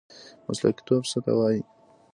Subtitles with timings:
[0.47, 1.61] مسلکي توب څه ته وایي؟